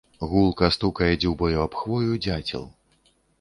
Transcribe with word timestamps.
Гулка 0.29 0.69
стукае 0.77 1.09
дзюбаю 1.23 1.61
аб 1.67 1.77
хвою 1.83 2.17
дзяцел. 2.29 2.67